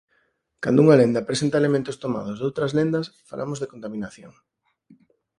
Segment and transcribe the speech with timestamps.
[0.63, 4.33] Cando unha lenda presenta elementos tomados doutras lendas falamos de "contaminación".